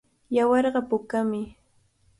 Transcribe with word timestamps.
Yawarqa 0.35 0.81
pukami. 0.89 1.41